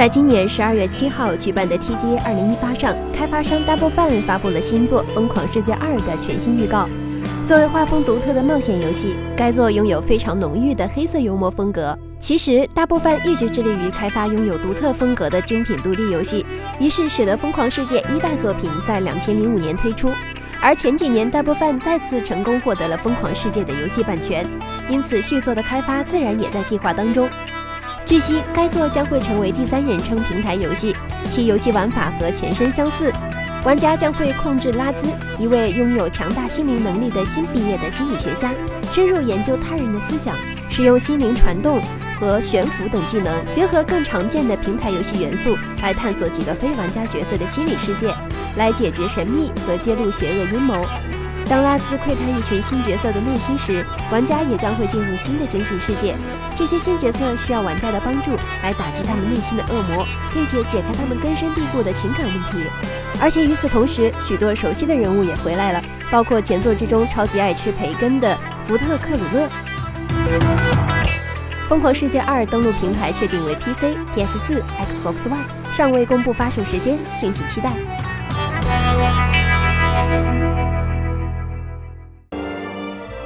[0.00, 6.88] 在今年十二月七号举办的 TGA 二零一八上，开发商 Double Fine 发布了新作《疯狂世界二》的全新预告。
[7.44, 11.94] 作为画风独特的冒险游戏，该作拥有非常浓郁的黑色幽默风格。
[12.18, 16.46] 其实，Double Fine 一直致力于开发拥有独特风格的精品独立游戏，
[16.80, 20.10] 于是使得《疯狂世界》一代作品在两千零五年推出。
[20.62, 24.48] 而前几年，Double Fine 再次成功获得了《疯狂世界》的游戏版权，
[24.88, 27.28] 因此续作的开发自然也在计划当中。
[28.10, 30.92] 据悉，该作将会成为第三人称平台游戏，
[31.30, 33.12] 其游戏玩法和前身相似。
[33.64, 35.06] 玩家将会控制拉兹，
[35.38, 38.52] 一位拥有强大心灵能力的新毕业的心理学家，
[38.90, 40.34] 深入研究他人的思想，
[40.68, 41.80] 使用心灵传动
[42.18, 48.12] 和悬浮等技能，结合更常见的平台游戏元素，来探索几个非玩家角色的心理世界，
[48.56, 50.84] 来解决神秘和揭露邪恶阴谋。
[51.50, 56.14] 当拉兹窥探一群新角色的内心时，玩家也将会进入新的精神世界。
[56.54, 62.70] 这些新角色需要玩家的帮助来打击他们内心的恶魔，并且解开他们根深蒂固的情感问题。
[63.20, 69.48] 而且与此同时，许多熟悉的人物也回来了，包括前作之中超级爱吃培根的福特克鲁勒。
[71.68, 77.72] 《疯狂世界二》登陆平台确定为 PC、PS4、Xbox One，尚未公布发售时间，敬请期待。